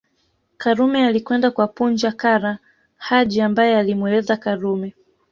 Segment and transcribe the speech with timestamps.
[0.57, 2.57] Karume alikwenda kwa Punja Kara
[2.97, 4.93] Haji ambaye alimweleza Karume